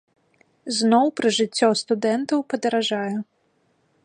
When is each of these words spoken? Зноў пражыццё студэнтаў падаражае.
Зноў 0.77 1.05
пражыццё 1.19 1.69
студэнтаў 1.83 2.39
падаражае. 2.55 3.15